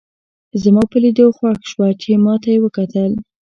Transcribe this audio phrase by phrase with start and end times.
[0.61, 3.11] زما په لیدو خوښ شوه چې ما ته یې وکتل.